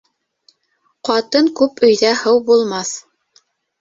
[1.09, 2.95] Ҡатын күп өйҙә һыу булмаҫ.